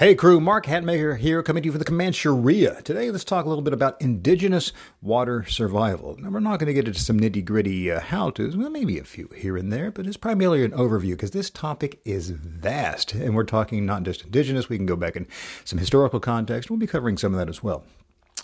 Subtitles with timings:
[0.00, 2.84] Hey crew, Mark Hatmaker here, coming to you from the Comancheria.
[2.84, 4.72] Today, let's talk a little bit about indigenous
[5.02, 6.16] water survival.
[6.20, 9.00] Now, we're not going to get into some nitty gritty uh, how to's, well, maybe
[9.00, 13.12] a few here and there, but it's primarily an overview because this topic is vast.
[13.12, 15.26] And we're talking not just indigenous, we can go back in
[15.64, 16.70] some historical context.
[16.70, 17.82] We'll be covering some of that as well.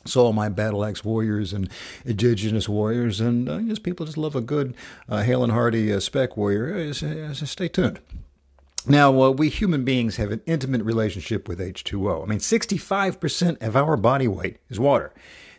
[0.06, 1.70] So all my battle axe warriors and
[2.04, 4.74] indigenous warriors and uh, just people just love a good
[5.08, 6.74] uh, hale and hearty uh, spec warrior.
[6.74, 8.00] Uh, stay tuned.
[8.86, 12.22] Now, uh, we human beings have an intimate relationship with H2O.
[12.22, 15.12] I mean, 65% of our body weight is water.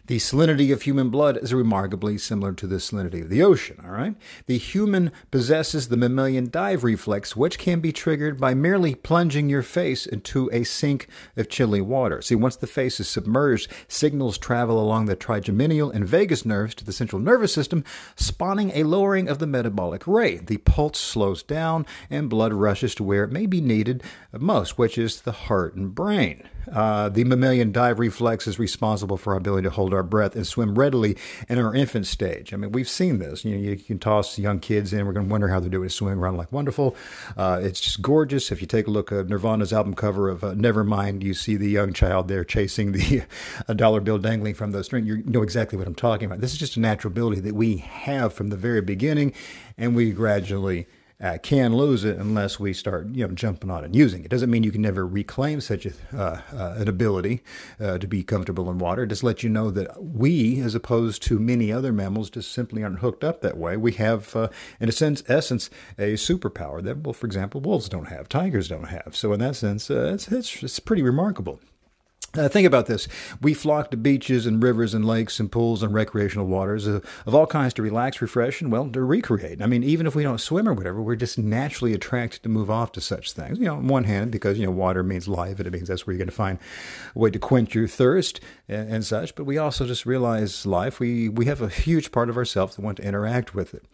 [0.08, 3.90] The salinity of human blood is remarkably similar to the salinity of the ocean, all
[3.90, 4.16] right?
[4.46, 9.64] The human possesses the mammalian dive reflex, which can be triggered by merely plunging your
[9.64, 12.22] face into a sink of chilly water.
[12.22, 16.86] See, once the face is submerged, signals travel along the trigeminal and vagus nerves to
[16.86, 17.84] the central nervous system,
[18.16, 20.46] spawning a lowering of the metabolic rate.
[20.46, 25.00] The pulse slows down and blood rushes to where it may be needed most, which
[25.00, 26.48] is the heart and brain.
[26.72, 30.46] Uh, the mammalian dive reflex is responsible for our ability to hold our breath and
[30.46, 31.18] swim readily
[31.50, 32.54] in our infant stage.
[32.54, 33.44] I mean, we've seen this.
[33.44, 35.90] You know, you can toss young kids in, we're going to wonder how they're doing
[35.90, 36.96] swimming around like wonderful.
[37.38, 38.52] Uh, it's just gorgeous.
[38.52, 41.70] If you take a look at Nirvana's album cover of uh, Nevermind, you see the
[41.70, 43.24] young child there chasing the
[43.68, 45.06] a dollar bill dangling from the string.
[45.06, 46.42] You know exactly what I'm talking about.
[46.42, 49.34] This is just a natural ability that we have from the very beginning,
[49.78, 50.88] and we gradually
[51.26, 54.30] uh, can lose it unless we start you know jumping on and using it.
[54.30, 57.42] Doesn't mean you can never reclaim such a, uh, uh, an ability
[57.80, 59.04] uh, to be comfortable in water.
[59.04, 62.84] It just let you know that we, as opposed to many other mammals, just simply
[62.84, 63.76] aren't hooked up that way.
[63.76, 68.10] We have, uh, in a sense, essence, a superpower that, well, for example, wolves don't
[68.10, 69.16] have, tigers don't have.
[69.16, 71.60] So in that sense, uh, it's, it's it's pretty remarkable.
[72.38, 73.08] Uh, think about this.
[73.42, 77.34] We flock to beaches and rivers and lakes and pools and recreational waters uh, of
[77.34, 79.62] all kinds to relax, refresh, and, well, to recreate.
[79.62, 82.70] I mean, even if we don't swim or whatever, we're just naturally attracted to move
[82.70, 83.58] off to such things.
[83.58, 86.06] You know, on one hand, because, you know, water means life and it means that's
[86.06, 86.60] where you're going to find
[87.16, 89.36] a way to quench your thirst and, and such.
[89.36, 92.82] But we also just realize life, we, we have a huge part of ourselves that
[92.82, 93.86] want to interact with it.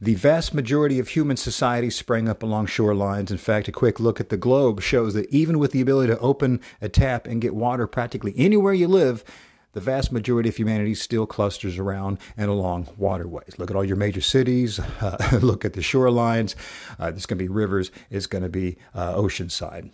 [0.00, 3.32] The vast majority of human society sprang up along shorelines.
[3.32, 6.18] In fact, a quick look at the globe shows that even with the ability to
[6.20, 9.24] open a tap and get water practically anywhere you live,
[9.72, 13.56] the vast majority of humanity still clusters around and along waterways.
[13.58, 14.78] Look at all your major cities.
[14.78, 16.54] Uh, look at the shorelines.
[17.00, 17.90] Uh, going to be rivers.
[18.08, 19.90] It's going to be uh, oceanside.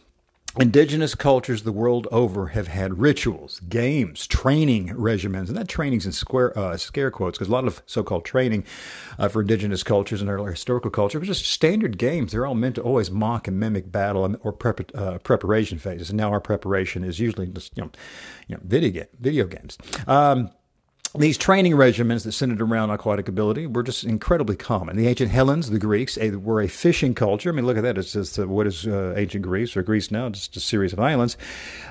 [0.61, 6.13] Indigenous cultures the world over have had rituals, games, training regimens, and that training's in
[6.13, 8.65] square, uh, scare quotes because a lot of so-called training
[9.19, 12.31] uh, for indigenous cultures and earlier historical culture was just standard games.
[12.31, 16.11] They're all meant to always mock and mimic battle or prep, uh, preparation phases.
[16.11, 17.91] And now our preparation is usually just you know,
[18.47, 19.77] you know video game, video games.
[20.07, 20.51] Um,
[21.17, 24.97] these training regimens that centered around aquatic ability were just incredibly common.
[24.97, 27.51] The ancient Hellenes, the Greeks, were a fishing culture.
[27.51, 27.97] I mean, look at that.
[27.97, 30.29] It's just uh, what is uh, ancient Greece or Greece now?
[30.29, 31.37] Just a series of islands.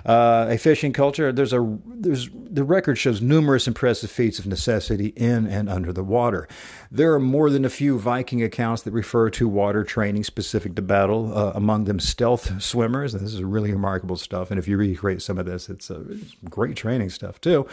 [0.05, 1.31] Uh, a fishing culture.
[1.31, 6.03] There's a there's the record shows numerous impressive feats of necessity in and under the
[6.03, 6.47] water.
[6.91, 10.81] There are more than a few Viking accounts that refer to water training specific to
[10.81, 11.35] battle.
[11.35, 13.13] Uh, among them, stealth swimmers.
[13.13, 14.51] And this is really remarkable stuff.
[14.51, 17.67] And if you recreate some of this, it's, uh, it's great training stuff too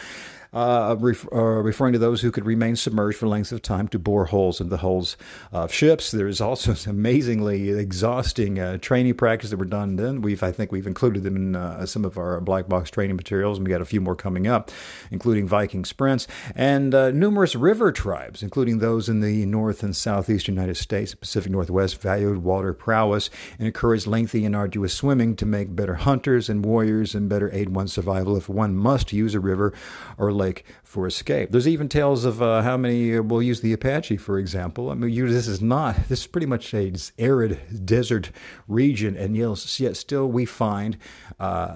[0.52, 3.98] uh, ref- uh, referring to those who could remain submerged for lengths of time to
[3.98, 5.16] bore holes in the hulls
[5.52, 6.10] of ships.
[6.10, 10.22] There is also some amazingly exhausting uh, training practice that were done then.
[10.22, 13.58] We've, I think we've included them in uh, some of our black box training materials,
[13.58, 14.70] and we got a few more coming up,
[15.10, 20.76] including Viking sprints and numerous river tribes, including those in the north and southeast United
[20.76, 25.94] States, Pacific Northwest, valued water prowess and encouraged lengthy and arduous swimming to make better
[25.94, 29.72] hunters and warriors and better aid one's survival if one must use a river
[30.18, 31.46] or lake for escape.
[31.50, 34.90] There's even tales of uh, how many uh, will use the Apache, for example.
[34.90, 37.54] I mean, you, this is not this is pretty much a arid
[37.84, 38.26] desert
[38.66, 40.96] region, and yet still we find
[41.38, 41.70] uh,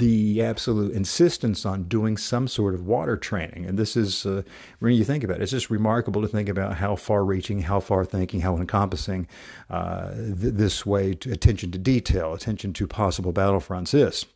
[0.00, 3.66] the absolute insistence on doing some sort of water training.
[3.66, 4.42] And this is uh,
[4.80, 8.40] when you think about it, it's just remarkable to think about how far-reaching, how far-thinking,
[8.42, 9.26] how encompassing
[9.70, 14.26] uh, th- this way to attention to detail, attention to possible battlefronts is.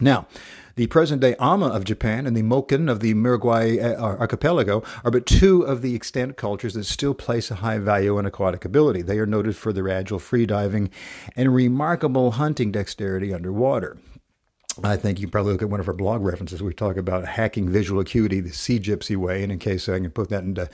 [0.00, 0.26] Now,
[0.76, 5.10] the present day Ama of Japan and the Moken of the Mergui uh, archipelago are
[5.10, 9.02] but two of the extant cultures that still place a high value on aquatic ability.
[9.02, 10.90] They are noted for their agile free diving
[11.34, 13.98] and remarkable hunting dexterity underwater.
[14.84, 16.62] I think you probably look at one of our blog references.
[16.62, 19.42] We talk about hacking visual acuity the sea gypsy way.
[19.42, 20.70] And in case I can put that into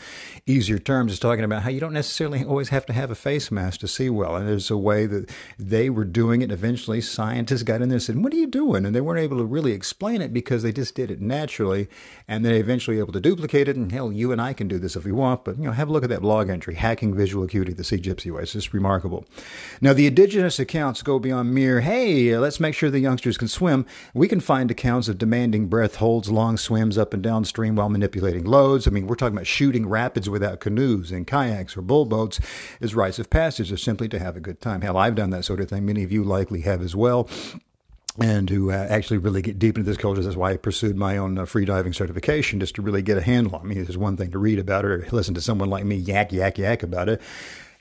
[0.46, 3.50] easier terms, it's talking about how you don't necessarily always have to have a face
[3.50, 4.36] mask to see well.
[4.36, 6.50] And there's a way that they were doing it.
[6.50, 8.84] Eventually, scientists got in there and said, What are you doing?
[8.84, 11.88] And they weren't able to really explain it because they just did it naturally.
[12.28, 13.76] And they eventually able to duplicate it.
[13.76, 15.44] And hell, you and I can do this if we want.
[15.44, 17.98] But, you know, have a look at that blog entry, Hacking Visual Acuity the Sea
[17.98, 18.42] Gypsy Way.
[18.42, 19.24] It's just remarkable.
[19.80, 23.86] Now, the indigenous accounts go beyond mere, hey, let's make sure the youngsters can swim
[24.12, 28.44] we can find accounts of demanding breath holds, long swims up and downstream while manipulating
[28.44, 28.87] loads.
[28.87, 32.41] I mean, we're talking about shooting rapids without canoes and kayaks or bull boats
[32.81, 34.81] as rites of passage or simply to have a good time.
[34.81, 35.87] Hell, I've done that sort of thing.
[35.87, 37.29] Many of you likely have as well
[38.20, 40.23] and to uh, actually really get deep into this culture.
[40.23, 43.23] That's why I pursued my own uh, free diving certification, just to really get a
[43.23, 43.75] handle on me.
[43.75, 46.58] There's one thing to read about it or listen to someone like me yak, yak,
[46.58, 47.20] yak about it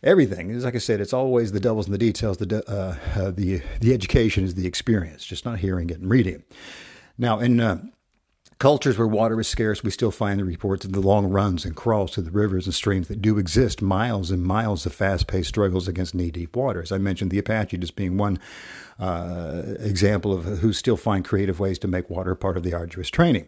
[0.03, 0.59] everything.
[0.59, 2.37] Like I said, it's always the devil's in the details.
[2.37, 6.09] The de- uh, uh, the the education is the experience, just not hearing it and
[6.09, 6.51] reading it.
[7.17, 7.83] Now, in uh,
[8.59, 11.75] cultures where water is scarce, we still find the reports of the long runs and
[11.75, 15.87] crawls to the rivers and streams that do exist, miles and miles of fast-paced struggles
[15.87, 16.81] against knee-deep water.
[16.81, 18.39] As I mentioned, the Apache just being one
[18.99, 23.09] uh, example of who still find creative ways to make water part of the arduous
[23.09, 23.47] training.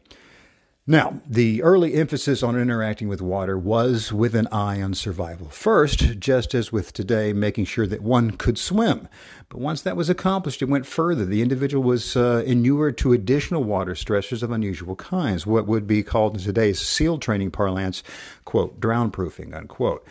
[0.88, 5.50] Now, the early emphasis on interacting with water was with an eye on survival.
[5.50, 9.08] First, just as with today, making sure that one could swim.
[9.50, 11.26] But once that was accomplished, it went further.
[11.26, 16.04] The individual was uh, inured to additional water stressors of unusual kinds, what would be
[16.04, 18.04] called in today's SEAL training parlance,
[18.44, 20.06] quote, drown proofing, unquote.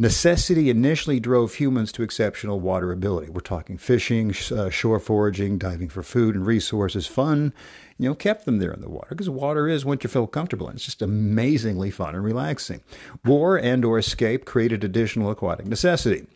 [0.00, 3.28] Necessity initially drove humans to exceptional water ability.
[3.28, 7.06] We're talking fishing, uh, shore foraging, diving for food and resources.
[7.06, 7.52] Fun,
[7.98, 10.70] you know, kept them there in the water because water is once you feel comfortable
[10.70, 10.76] in.
[10.76, 12.80] it's just amazingly fun and relaxing.
[13.26, 16.26] War and or escape created additional aquatic necessity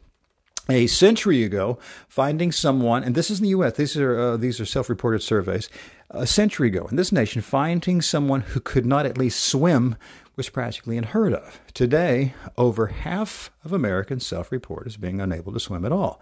[0.69, 1.79] a century ago,
[2.09, 3.77] finding someone, and this is in the U.S.
[3.77, 5.69] These are uh, these are self-reported surveys.
[6.11, 9.97] A century ago, in this nation, finding someone who could not at least swim
[10.37, 11.61] was practically unheard of.
[11.73, 16.21] Today, over half of Americans self report as being unable to swim at all.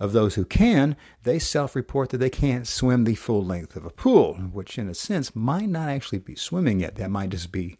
[0.00, 3.84] Of those who can, they self report that they can't swim the full length of
[3.84, 6.96] a pool, which in a sense might not actually be swimming yet.
[6.96, 7.78] That might just be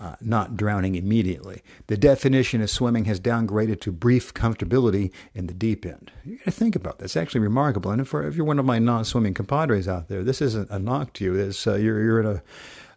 [0.00, 1.62] uh, not drowning immediately.
[1.86, 6.10] The definition of swimming has downgraded to brief comfortability in the deep end.
[6.24, 7.12] You got to think about this.
[7.12, 7.90] It's actually remarkable.
[7.90, 11.12] And if, if you're one of my non-swimming compadres out there, this isn't a knock
[11.14, 11.34] to you.
[11.34, 12.42] It's, uh, you're, you're in a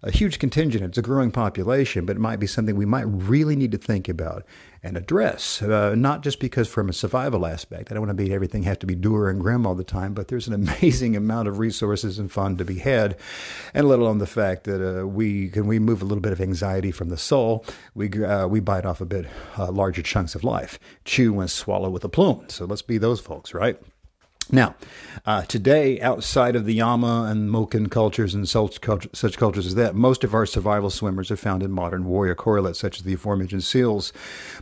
[0.03, 0.83] a huge contingent.
[0.83, 4.07] It's a growing population, but it might be something we might really need to think
[4.07, 4.43] about
[4.83, 5.61] and address.
[5.61, 8.79] Uh, not just because from a survival aspect, I don't want to be everything have
[8.79, 12.19] to be dour and grim all the time, but there's an amazing amount of resources
[12.19, 13.17] and fun to be had,
[13.73, 16.41] and let alone the fact that uh, we can we move a little bit of
[16.41, 17.65] anxiety from the soul.
[17.95, 19.25] We uh, we bite off a bit
[19.57, 22.45] uh, larger chunks of life, chew and swallow with a plume.
[22.49, 23.81] So let's be those folks, right?
[24.51, 24.75] Now,
[25.25, 28.79] uh, today, outside of the Ama and Moken cultures and such,
[29.13, 32.79] such cultures as that, most of our survival swimmers are found in modern warrior correlates,
[32.79, 34.13] such as the aforementioned SEALs.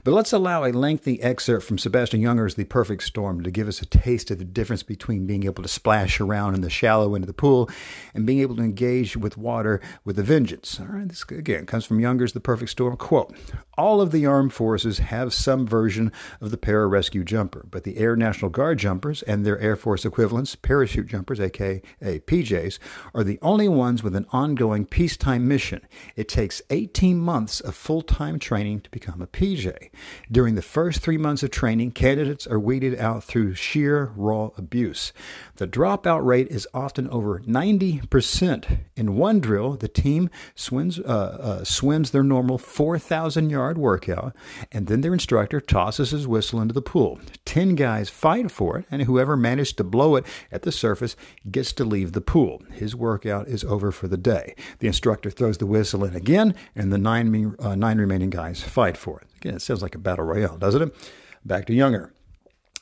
[0.04, 3.80] But let's allow a lengthy excerpt from Sebastian Younger's The Perfect Storm to give us
[3.80, 7.24] a taste of the difference between being able to splash around in the shallow end
[7.24, 7.70] of the pool
[8.16, 10.80] and being able to engage with water with a vengeance.
[10.80, 12.98] All right, this again comes from Younger's The Perfect Storm.
[12.98, 13.36] Quote
[13.78, 16.12] All of the armed forces have some version
[16.42, 20.06] of the pararescue jumper, but the Air National Guard jumpers and their Air Air Force
[20.06, 22.80] equivalents, parachute jumpers, aka PJs,
[23.14, 25.82] are the only ones with an ongoing peacetime mission.
[26.16, 29.90] It takes 18 months of full time training to become a PJ.
[30.32, 35.12] During the first three months of training, candidates are weeded out through sheer raw abuse.
[35.58, 38.78] The dropout rate is often over 90%.
[38.96, 44.34] In one drill, the team swims, uh, uh, swims their normal 4,000 yard workout,
[44.72, 47.20] and then their instructor tosses his whistle into the pool.
[47.44, 51.16] 10 guys fight for it, and whoever manages to blow it at the surface
[51.50, 52.62] gets to leave the pool.
[52.72, 54.56] His workout is over for the day.
[54.80, 58.98] The instructor throws the whistle in again, and the nine, uh, nine remaining guys fight
[58.98, 59.28] for it.
[59.38, 60.96] Again, it sounds like a battle royale, doesn't it?
[61.44, 62.12] Back to Younger.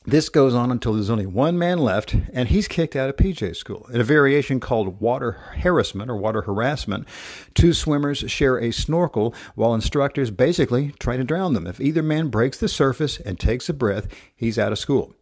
[0.05, 3.55] This goes on until there's only one man left, and he's kicked out of PJ
[3.55, 3.87] school.
[3.93, 7.07] In a variation called water harassment or water harassment,
[7.53, 11.65] two swimmers share a snorkel while instructors basically try to drown them.
[11.65, 15.13] If either man breaks the surface and takes a breath, he's out of school.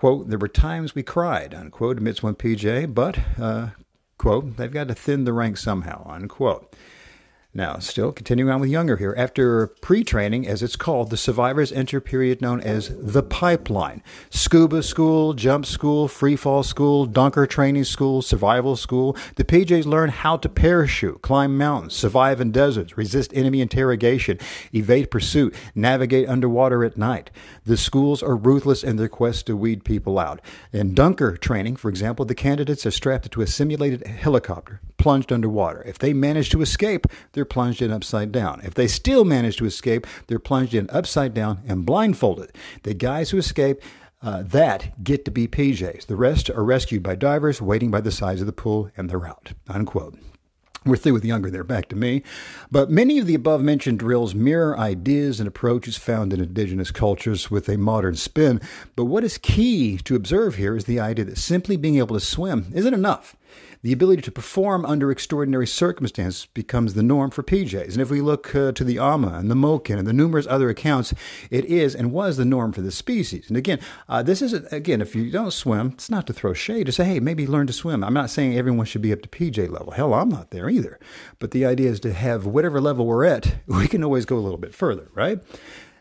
[0.00, 3.68] Quote, there were times we cried, unquote, admits one PJ, but, uh,
[4.16, 6.74] quote, they've got to thin the ranks somehow, unquote.
[7.52, 9.12] Now, still continuing on with Younger here.
[9.18, 14.04] After pre training, as it's called, the survivors enter a period known as the pipeline.
[14.30, 19.16] Scuba school, jump school, free fall school, dunker training school, survival school.
[19.34, 24.38] The PJs learn how to parachute, climb mountains, survive in deserts, resist enemy interrogation,
[24.72, 27.32] evade pursuit, navigate underwater at night.
[27.64, 30.40] The schools are ruthless in their quest to weed people out.
[30.72, 35.82] In dunker training, for example, the candidates are strapped to a simulated helicopter, plunged underwater.
[35.82, 38.60] If they manage to escape, they're plunged in upside down.
[38.62, 42.54] If they still manage to escape, they're plunged in upside down and blindfolded.
[42.82, 43.80] The guys who escape
[44.22, 46.04] uh, that get to be PJs.
[46.04, 49.26] The rest are rescued by divers waiting by the sides of the pool and they're
[49.26, 49.54] out.
[49.66, 50.18] Unquote.
[50.84, 52.22] We're through with the younger there, back to me.
[52.70, 57.50] But many of the above mentioned drills mirror ideas and approaches found in indigenous cultures
[57.50, 58.60] with a modern spin.
[58.96, 62.24] But what is key to observe here is the idea that simply being able to
[62.24, 63.36] swim isn't enough
[63.82, 67.92] the ability to perform under extraordinary circumstances becomes the norm for PJs.
[67.92, 70.68] And if we look uh, to the Ama and the Moken and the numerous other
[70.68, 71.14] accounts,
[71.50, 73.48] it is and was the norm for the species.
[73.48, 76.86] And again, uh, this is again, if you don't swim, it's not to throw shade.
[76.86, 78.04] To say, hey, maybe learn to swim.
[78.04, 79.92] I'm not saying everyone should be up to PJ level.
[79.92, 80.98] Hell, I'm not there either.
[81.38, 84.40] But the idea is to have whatever level we're at, we can always go a
[84.40, 85.40] little bit further, right?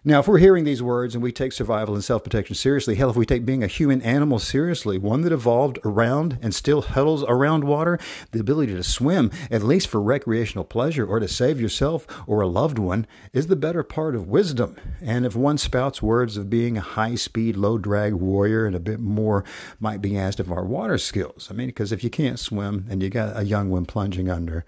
[0.06, 3.10] Now, if we're hearing these words and we take survival and self protection seriously, hell,
[3.10, 7.22] if we take being a human animal seriously, one that evolved around and still huddles
[7.28, 8.00] around water,
[8.32, 12.48] the ability to swim, at least for recreational pleasure or to save yourself or a
[12.48, 14.78] loved one, is the better part of wisdom.
[15.02, 18.80] And if one spouts words of being a high speed, low drag warrior, and a
[18.80, 19.44] bit more
[19.82, 21.50] might be asked of our water skills.
[21.52, 24.64] I mean, because if you can't swim and you got a young one plunging under,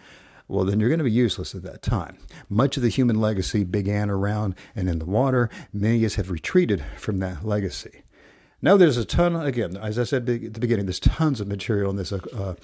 [0.52, 2.18] well, then you're going to be useless at that time.
[2.50, 5.50] Much of the human legacy began around and in the water.
[5.72, 8.04] Many have retreated from that legacy.
[8.62, 11.90] Now, there's a ton, again, as I said at the beginning, there's tons of material
[11.90, 12.56] in this uh, uh,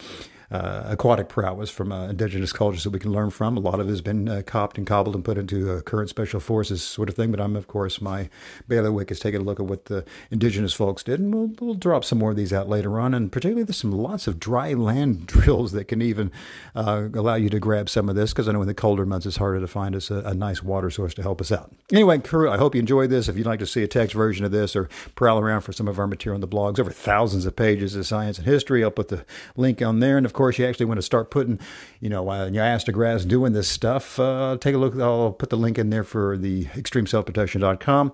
[0.51, 3.57] aquatic prowess from uh, indigenous cultures that we can learn from.
[3.57, 6.09] A lot of it has been uh, copped and cobbled and put into uh, current
[6.09, 7.31] special forces sort of thing.
[7.31, 8.29] But I'm, of course, my
[8.67, 12.05] bailiwick is taking a look at what the indigenous folks did, and we'll, we'll drop
[12.05, 13.13] some more of these out later on.
[13.13, 16.31] And particularly, there's some lots of dry land drills that can even
[16.75, 19.25] uh, allow you to grab some of this because I know in the colder months
[19.25, 21.73] it's harder to find us a, a, nice water source to help us out.
[21.91, 23.27] Anyway, crew, I hope you enjoyed this.
[23.27, 25.87] If you'd like to see a text version of this or prowl around for some
[25.87, 28.91] of our material on the blogs, over thousands of pages of science and history, I'll
[28.91, 29.25] put the
[29.55, 30.17] link on there.
[30.17, 31.59] And of course, you actually want to start putting,
[31.99, 34.95] you know, uh, your ass to grass doing this stuff, uh, take a look.
[34.95, 38.13] I'll put the link in there for the extremeselfprotection.com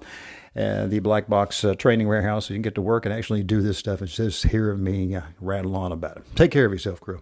[0.55, 3.43] and the black box uh, training warehouse so you can get to work and actually
[3.43, 6.23] do this stuff and just hear me uh, rattle on about it.
[6.35, 7.21] Take care of yourself, crew.